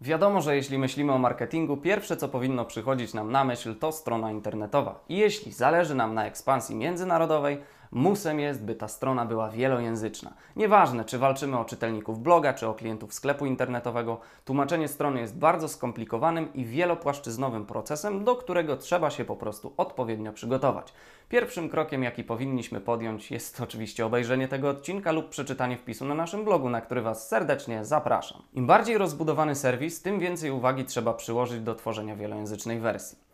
Wiadomo, 0.00 0.40
że 0.40 0.56
jeśli 0.56 0.78
myślimy 0.78 1.12
o 1.12 1.18
marketingu, 1.18 1.76
pierwsze 1.76 2.16
co 2.16 2.28
powinno 2.28 2.64
przychodzić 2.64 3.14
nam 3.14 3.32
na 3.32 3.44
myśl 3.44 3.76
to 3.76 3.92
strona 3.92 4.30
internetowa. 4.30 5.04
I 5.08 5.16
jeśli 5.16 5.52
zależy 5.52 5.94
nam 5.94 6.14
na 6.14 6.26
ekspansji 6.26 6.76
międzynarodowej, 6.76 7.58
musem 7.90 8.40
jest, 8.40 8.64
by 8.64 8.74
ta 8.74 8.88
strona 8.88 9.26
była 9.26 9.50
wielojęzyczna. 9.50 10.32
Nieważne, 10.56 11.04
czy 11.04 11.18
walczymy 11.18 11.58
o 11.58 11.64
czytelników 11.64 12.22
bloga, 12.22 12.54
czy 12.54 12.68
o 12.68 12.74
klientów 12.74 13.14
sklepu 13.14 13.46
internetowego, 13.46 14.20
tłumaczenie 14.44 14.88
strony 14.88 15.20
jest 15.20 15.38
bardzo 15.38 15.68
skomplikowanym 15.68 16.54
i 16.54 16.64
wielopłaszczyznowym 16.64 17.66
procesem, 17.66 18.24
do 18.24 18.36
którego 18.36 18.76
trzeba 18.76 19.10
się 19.10 19.24
po 19.24 19.36
prostu 19.36 19.74
odpowiednio 19.76 20.32
przygotować. 20.32 20.92
Pierwszym 21.28 21.68
krokiem, 21.68 22.02
jaki 22.02 22.24
powinniśmy 22.24 22.80
podjąć, 22.80 23.30
jest 23.30 23.60
oczywiście 23.66 24.06
obejrzenie 24.06 24.48
tego 24.48 24.68
odcinka 24.68 25.12
lub 25.12 25.28
przeczytanie 25.28 25.76
wpisu 25.76 26.04
na 26.04 26.14
naszym 26.14 26.44
blogu, 26.44 26.70
na 26.70 26.80
który 26.80 27.02
Was 27.02 27.28
serdecznie 27.28 27.84
zapraszam. 27.84 28.42
Im 28.54 28.66
bardziej 28.66 28.98
rozbudowany 28.98 29.54
serwis, 29.54 30.02
tym 30.02 30.20
więcej 30.20 30.50
uwagi 30.50 30.84
trzeba 30.84 31.14
przyłożyć 31.14 31.60
do 31.60 31.74
tworzenia 31.74 32.16
wielojęzycznej 32.16 32.80
wersji. 32.80 33.25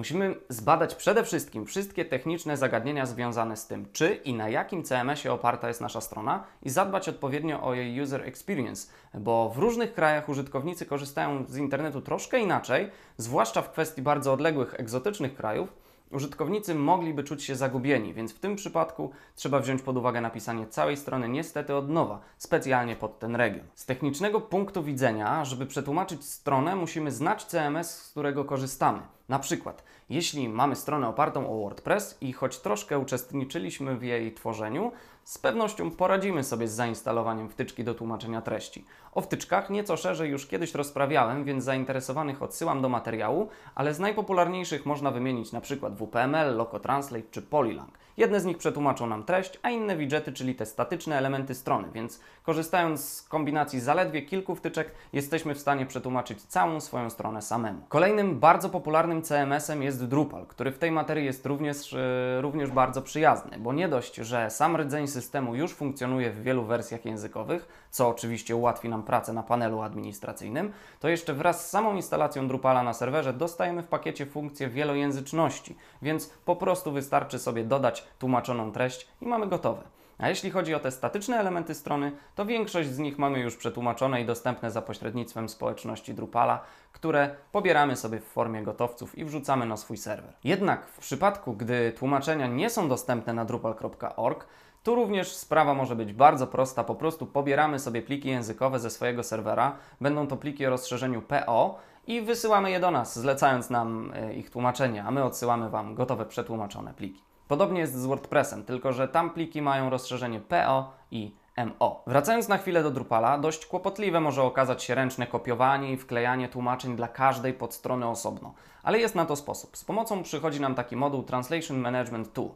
Musimy 0.00 0.34
zbadać 0.48 0.94
przede 0.94 1.24
wszystkim 1.24 1.66
wszystkie 1.66 2.04
techniczne 2.04 2.56
zagadnienia 2.56 3.06
związane 3.06 3.56
z 3.56 3.66
tym, 3.66 3.86
czy 3.92 4.14
i 4.14 4.34
na 4.34 4.48
jakim 4.48 4.82
CMS-ie 4.82 5.32
oparta 5.32 5.68
jest 5.68 5.80
nasza 5.80 6.00
strona 6.00 6.44
i 6.62 6.70
zadbać 6.70 7.08
odpowiednio 7.08 7.62
o 7.62 7.74
jej 7.74 8.02
user 8.02 8.22
experience, 8.22 8.88
bo 9.14 9.50
w 9.50 9.58
różnych 9.58 9.94
krajach 9.94 10.28
użytkownicy 10.28 10.86
korzystają 10.86 11.44
z 11.48 11.56
internetu 11.56 12.00
troszkę 12.00 12.40
inaczej, 12.40 12.90
zwłaszcza 13.16 13.62
w 13.62 13.70
kwestii 13.70 14.02
bardzo 14.02 14.32
odległych, 14.32 14.74
egzotycznych 14.80 15.34
krajów 15.34 15.72
użytkownicy 16.10 16.74
mogliby 16.74 17.24
czuć 17.24 17.44
się 17.44 17.56
zagubieni, 17.56 18.14
więc 18.14 18.32
w 18.32 18.38
tym 18.38 18.56
przypadku 18.56 19.10
trzeba 19.34 19.60
wziąć 19.60 19.82
pod 19.82 19.96
uwagę 19.96 20.20
napisanie 20.20 20.66
całej 20.66 20.96
strony 20.96 21.28
niestety 21.28 21.74
od 21.74 21.90
nowa, 21.90 22.20
specjalnie 22.38 22.96
pod 22.96 23.18
ten 23.18 23.36
region. 23.36 23.66
Z 23.74 23.86
technicznego 23.86 24.40
punktu 24.40 24.82
widzenia, 24.82 25.44
żeby 25.44 25.66
przetłumaczyć 25.66 26.24
stronę, 26.24 26.76
musimy 26.76 27.12
znać 27.12 27.44
CMS, 27.44 27.90
z 27.90 28.10
którego 28.10 28.44
korzystamy. 28.44 29.00
Na 29.30 29.38
przykład, 29.38 29.84
jeśli 30.08 30.48
mamy 30.48 30.76
stronę 30.76 31.08
opartą 31.08 31.50
o 31.50 31.62
WordPress 31.62 32.18
i 32.20 32.32
choć 32.32 32.58
troszkę 32.58 32.98
uczestniczyliśmy 32.98 33.96
w 33.96 34.02
jej 34.02 34.34
tworzeniu, 34.34 34.92
z 35.24 35.38
pewnością 35.38 35.90
poradzimy 35.90 36.44
sobie 36.44 36.68
z 36.68 36.72
zainstalowaniem 36.72 37.48
wtyczki 37.48 37.84
do 37.84 37.94
tłumaczenia 37.94 38.42
treści. 38.42 38.84
O 39.12 39.20
wtyczkach 39.20 39.70
nieco 39.70 39.96
szerzej 39.96 40.30
już 40.30 40.46
kiedyś 40.46 40.74
rozprawiałem, 40.74 41.44
więc 41.44 41.64
zainteresowanych 41.64 42.42
odsyłam 42.42 42.82
do 42.82 42.88
materiału, 42.88 43.48
ale 43.74 43.94
z 43.94 43.98
najpopularniejszych 43.98 44.86
można 44.86 45.10
wymienić 45.10 45.54
np. 45.54 45.90
WPML, 45.90 46.56
Locotranslate 46.56 47.30
czy 47.30 47.42
Polylang. 47.42 48.00
Jedne 48.16 48.40
z 48.40 48.44
nich 48.44 48.58
przetłumaczą 48.58 49.06
nam 49.06 49.24
treść, 49.24 49.58
a 49.62 49.70
inne 49.70 49.96
widgety, 49.96 50.32
czyli 50.32 50.54
te 50.54 50.66
statyczne 50.66 51.18
elementy 51.18 51.54
strony, 51.54 51.88
więc 51.92 52.20
korzystając 52.42 53.04
z 53.04 53.22
kombinacji 53.22 53.80
zaledwie 53.80 54.22
kilku 54.22 54.54
wtyczek, 54.54 54.92
jesteśmy 55.12 55.54
w 55.54 55.58
stanie 55.58 55.86
przetłumaczyć 55.86 56.42
całą 56.42 56.80
swoją 56.80 57.10
stronę 57.10 57.42
samemu. 57.42 57.82
Kolejnym 57.88 58.40
bardzo 58.40 58.68
popularnym 58.68 59.19
CMS-em 59.22 59.82
jest 59.82 60.06
Drupal, 60.06 60.46
który 60.46 60.72
w 60.72 60.78
tej 60.78 60.90
materii 60.92 61.24
jest 61.24 61.46
również, 61.46 61.92
yy, 61.92 62.40
również 62.40 62.70
bardzo 62.70 63.02
przyjazny, 63.02 63.58
bo 63.58 63.72
nie 63.72 63.88
dość, 63.88 64.14
że 64.14 64.50
sam 64.50 64.76
rdzeń 64.76 65.08
systemu 65.08 65.54
już 65.54 65.74
funkcjonuje 65.74 66.30
w 66.30 66.42
wielu 66.42 66.64
wersjach 66.64 67.04
językowych, 67.04 67.86
co 67.90 68.08
oczywiście 68.08 68.56
ułatwi 68.56 68.88
nam 68.88 69.02
pracę 69.02 69.32
na 69.32 69.42
panelu 69.42 69.80
administracyjnym, 69.80 70.72
to 71.00 71.08
jeszcze 71.08 71.34
wraz 71.34 71.66
z 71.66 71.70
samą 71.70 71.96
instalacją 71.96 72.48
Drupala 72.48 72.82
na 72.82 72.94
serwerze 72.94 73.32
dostajemy 73.32 73.82
w 73.82 73.88
pakiecie 73.88 74.26
funkcję 74.26 74.68
wielojęzyczności, 74.68 75.76
więc 76.02 76.30
po 76.44 76.56
prostu 76.56 76.92
wystarczy 76.92 77.38
sobie 77.38 77.64
dodać 77.64 78.04
tłumaczoną 78.18 78.72
treść 78.72 79.08
i 79.20 79.26
mamy 79.26 79.46
gotowe. 79.46 79.99
A 80.20 80.28
jeśli 80.28 80.50
chodzi 80.50 80.74
o 80.74 80.80
te 80.80 80.90
statyczne 80.90 81.36
elementy 81.36 81.74
strony, 81.74 82.12
to 82.34 82.46
większość 82.46 82.88
z 82.88 82.98
nich 82.98 83.18
mamy 83.18 83.40
już 83.40 83.56
przetłumaczone 83.56 84.20
i 84.22 84.24
dostępne 84.24 84.70
za 84.70 84.82
pośrednictwem 84.82 85.48
społeczności 85.48 86.14
Drupala, 86.14 86.60
które 86.92 87.34
pobieramy 87.52 87.96
sobie 87.96 88.20
w 88.20 88.24
formie 88.24 88.62
gotowców 88.62 89.18
i 89.18 89.24
wrzucamy 89.24 89.66
na 89.66 89.76
swój 89.76 89.96
serwer. 89.96 90.32
Jednak 90.44 90.86
w 90.86 90.98
przypadku, 90.98 91.52
gdy 91.52 91.92
tłumaczenia 91.92 92.46
nie 92.46 92.70
są 92.70 92.88
dostępne 92.88 93.32
na 93.32 93.44
drupal.org, 93.44 94.46
tu 94.82 94.94
również 94.94 95.32
sprawa 95.36 95.74
może 95.74 95.96
być 95.96 96.12
bardzo 96.12 96.46
prosta, 96.46 96.84
po 96.84 96.94
prostu 96.94 97.26
pobieramy 97.26 97.78
sobie 97.78 98.02
pliki 98.02 98.28
językowe 98.28 98.78
ze 98.78 98.90
swojego 98.90 99.22
serwera, 99.22 99.76
będą 100.00 100.26
to 100.26 100.36
pliki 100.36 100.66
o 100.66 100.70
rozszerzeniu 100.70 101.22
PO 101.22 101.78
i 102.06 102.20
wysyłamy 102.20 102.70
je 102.70 102.80
do 102.80 102.90
nas, 102.90 103.18
zlecając 103.18 103.70
nam 103.70 104.12
e, 104.14 104.34
ich 104.34 104.50
tłumaczenie, 104.50 105.04
a 105.04 105.10
my 105.10 105.24
odsyłamy 105.24 105.70
Wam 105.70 105.94
gotowe 105.94 106.26
przetłumaczone 106.26 106.94
pliki. 106.94 107.29
Podobnie 107.50 107.80
jest 107.80 107.94
z 107.94 108.06
WordPressem, 108.06 108.64
tylko 108.64 108.92
że 108.92 109.08
tam 109.08 109.30
pliki 109.30 109.62
mają 109.62 109.90
rozszerzenie 109.90 110.40
PO 110.40 110.92
i 111.10 111.34
MO. 111.66 112.02
Wracając 112.06 112.48
na 112.48 112.58
chwilę 112.58 112.82
do 112.82 112.90
Drupala, 112.90 113.38
dość 113.38 113.66
kłopotliwe 113.66 114.20
może 114.20 114.42
okazać 114.42 114.82
się 114.82 114.94
ręczne 114.94 115.26
kopiowanie 115.26 115.92
i 115.92 115.96
wklejanie 115.96 116.48
tłumaczeń 116.48 116.96
dla 116.96 117.08
każdej 117.08 117.54
podstrony 117.54 118.08
osobno, 118.08 118.54
ale 118.82 118.98
jest 118.98 119.14
na 119.14 119.26
to 119.26 119.36
sposób. 119.36 119.76
Z 119.76 119.84
pomocą 119.84 120.22
przychodzi 120.22 120.60
nam 120.60 120.74
taki 120.74 120.96
moduł 120.96 121.22
Translation 121.22 121.78
Management 121.78 122.32
Tool. 122.32 122.50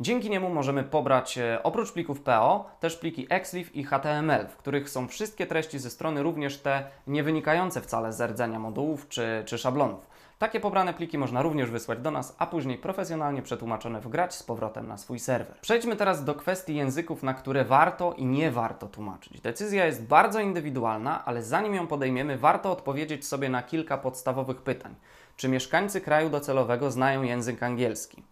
Dzięki 0.00 0.30
niemu 0.30 0.50
możemy 0.50 0.84
pobrać 0.84 1.38
e, 1.38 1.62
oprócz 1.62 1.92
plików 1.92 2.20
PO 2.20 2.70
też 2.80 2.96
pliki 2.96 3.26
XLIF 3.30 3.76
i 3.76 3.84
HTML, 3.84 4.48
w 4.48 4.56
których 4.56 4.90
są 4.90 5.08
wszystkie 5.08 5.46
treści 5.46 5.78
ze 5.78 5.90
strony, 5.90 6.22
również 6.22 6.58
te 6.58 6.84
nie 7.06 7.22
wynikające 7.22 7.80
wcale 7.80 8.12
z 8.12 8.30
rdzenia 8.30 8.58
modułów 8.58 9.08
czy, 9.08 9.42
czy 9.46 9.58
szablonów. 9.58 10.06
Takie 10.38 10.60
pobrane 10.60 10.94
pliki 10.94 11.18
można 11.18 11.42
również 11.42 11.70
wysłać 11.70 11.98
do 11.98 12.10
nas, 12.10 12.36
a 12.38 12.46
później 12.46 12.78
profesjonalnie 12.78 13.42
przetłumaczone 13.42 14.00
wgrać 14.00 14.34
z 14.34 14.42
powrotem 14.42 14.88
na 14.88 14.98
swój 14.98 15.18
serwer. 15.18 15.56
Przejdźmy 15.60 15.96
teraz 15.96 16.24
do 16.24 16.34
kwestii 16.34 16.74
języków, 16.74 17.22
na 17.22 17.34
które 17.34 17.64
warto 17.64 18.12
i 18.12 18.24
nie 18.24 18.50
warto 18.50 18.86
tłumaczyć. 18.86 19.40
Decyzja 19.40 19.86
jest 19.86 20.06
bardzo 20.06 20.40
indywidualna, 20.40 21.24
ale 21.24 21.42
zanim 21.42 21.74
ją 21.74 21.86
podejmiemy, 21.86 22.38
warto 22.38 22.72
odpowiedzieć 22.72 23.26
sobie 23.26 23.48
na 23.48 23.62
kilka 23.62 23.98
podstawowych 23.98 24.62
pytań. 24.62 24.94
Czy 25.36 25.48
mieszkańcy 25.48 26.00
kraju 26.00 26.30
docelowego 26.30 26.90
znają 26.90 27.22
język 27.22 27.62
angielski? 27.62 28.22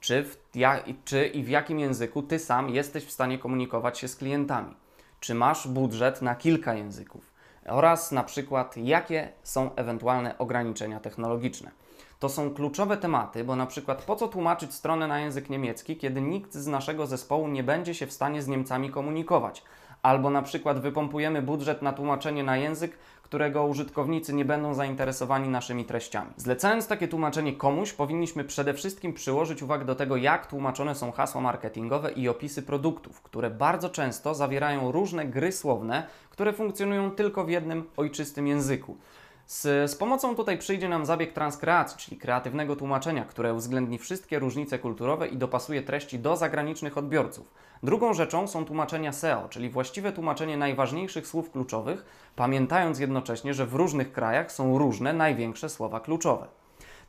Czy, 0.00 0.24
w, 0.24 0.36
ja, 0.54 0.84
czy 1.04 1.26
i 1.26 1.42
w 1.42 1.48
jakim 1.48 1.78
języku 1.78 2.22
Ty 2.22 2.38
sam 2.38 2.70
jesteś 2.70 3.04
w 3.04 3.10
stanie 3.10 3.38
komunikować 3.38 3.98
się 3.98 4.08
z 4.08 4.16
klientami? 4.16 4.74
Czy 5.20 5.34
masz 5.34 5.68
budżet 5.68 6.22
na 6.22 6.34
kilka 6.34 6.74
języków? 6.74 7.33
Oraz 7.68 8.12
na 8.12 8.22
przykład 8.22 8.76
jakie 8.76 9.32
są 9.42 9.74
ewentualne 9.74 10.38
ograniczenia 10.38 11.00
technologiczne. 11.00 11.70
To 12.18 12.28
są 12.28 12.54
kluczowe 12.54 12.96
tematy, 12.96 13.44
bo 13.44 13.56
na 13.56 13.66
przykład 13.66 14.02
po 14.02 14.16
co 14.16 14.28
tłumaczyć 14.28 14.74
stronę 14.74 15.06
na 15.06 15.20
język 15.20 15.50
niemiecki, 15.50 15.96
kiedy 15.96 16.20
nikt 16.20 16.54
z 16.54 16.66
naszego 16.66 17.06
zespołu 17.06 17.48
nie 17.48 17.62
będzie 17.62 17.94
się 17.94 18.06
w 18.06 18.12
stanie 18.12 18.42
z 18.42 18.48
Niemcami 18.48 18.90
komunikować? 18.90 19.62
Albo 20.04 20.30
na 20.30 20.42
przykład 20.42 20.80
wypompujemy 20.80 21.42
budżet 21.42 21.82
na 21.82 21.92
tłumaczenie 21.92 22.44
na 22.44 22.56
język, 22.56 22.98
którego 23.22 23.64
użytkownicy 23.64 24.34
nie 24.34 24.44
będą 24.44 24.74
zainteresowani 24.74 25.48
naszymi 25.48 25.84
treściami. 25.84 26.30
Zlecając 26.36 26.86
takie 26.86 27.08
tłumaczenie 27.08 27.52
komuś, 27.52 27.92
powinniśmy 27.92 28.44
przede 28.44 28.74
wszystkim 28.74 29.12
przyłożyć 29.12 29.62
uwagę 29.62 29.84
do 29.84 29.94
tego, 29.94 30.16
jak 30.16 30.46
tłumaczone 30.46 30.94
są 30.94 31.12
hasła 31.12 31.40
marketingowe 31.40 32.12
i 32.12 32.28
opisy 32.28 32.62
produktów, 32.62 33.22
które 33.22 33.50
bardzo 33.50 33.90
często 33.90 34.34
zawierają 34.34 34.92
różne 34.92 35.24
gry 35.24 35.52
słowne, 35.52 36.06
które 36.30 36.52
funkcjonują 36.52 37.10
tylko 37.10 37.44
w 37.44 37.50
jednym 37.50 37.84
ojczystym 37.96 38.46
języku. 38.46 38.96
Z, 39.46 39.90
z, 39.90 39.96
pomocą 39.96 40.36
tutaj 40.36 40.58
przyjdzie 40.58 40.88
nam 40.88 41.06
zabieg 41.06 41.32
transkreacji, 41.32 41.98
czyli 41.98 42.16
kreatywnego 42.16 42.76
tłumaczenia, 42.76 43.24
które 43.24 43.54
uwzględni 43.54 43.98
wszystkie 43.98 44.38
różnice 44.38 44.78
kulturowe 44.78 45.28
i 45.28 45.36
dopasuje 45.36 45.82
treści 45.82 46.18
do 46.18 46.36
zagranicznych 46.36 46.98
odbiorców. 46.98 47.50
Drugą 47.82 48.14
rzeczą 48.14 48.48
są 48.48 48.64
tłumaczenia 48.64 49.12
SEO, 49.12 49.48
czyli 49.48 49.70
właściwe 49.70 50.12
tłumaczenie 50.12 50.56
najważniejszych 50.56 51.26
słów 51.26 51.50
kluczowych, 51.50 52.04
pamiętając 52.36 52.98
jednocześnie, 52.98 53.54
że 53.54 53.66
w 53.66 53.74
różnych 53.74 54.12
krajach 54.12 54.52
są 54.52 54.78
różne 54.78 55.12
największe 55.12 55.68
słowa 55.68 56.00
kluczowe. 56.00 56.46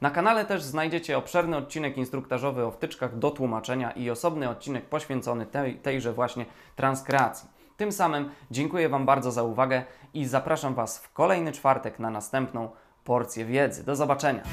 Na 0.01 0.11
kanale 0.11 0.45
też 0.45 0.63
znajdziecie 0.63 1.17
obszerny 1.17 1.57
odcinek 1.57 1.97
instruktażowy 1.97 2.65
o 2.65 2.71
wtyczkach 2.71 3.17
do 3.17 3.31
tłumaczenia 3.31 3.91
i 3.91 4.09
osobny 4.09 4.49
odcinek 4.49 4.85
poświęcony 4.85 5.45
tej, 5.45 5.75
tejże 5.75 6.13
właśnie 6.13 6.45
transkreacji. 6.75 7.54
Tym 7.77 7.91
samym 7.91 8.29
dziękuję 8.51 8.89
Wam 8.89 9.05
bardzo 9.05 9.31
za 9.31 9.43
uwagę 9.43 9.83
i 10.13 10.25
zapraszam 10.25 10.75
Was 10.75 10.99
w 10.99 11.13
kolejny 11.13 11.51
czwartek 11.51 11.99
na 11.99 12.09
następną 12.09 12.69
porcję 13.03 13.45
wiedzy. 13.45 13.83
Do 13.83 13.95
zobaczenia! 13.95 14.43